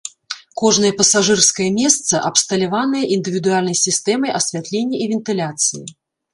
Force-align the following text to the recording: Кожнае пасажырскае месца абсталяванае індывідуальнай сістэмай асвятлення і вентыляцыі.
Кожнае 0.61 0.89
пасажырскае 1.01 1.67
месца 1.81 2.23
абсталяванае 2.31 3.03
індывідуальнай 3.19 3.79
сістэмай 3.85 4.31
асвятлення 4.43 4.97
і 5.07 5.11
вентыляцыі. 5.17 5.83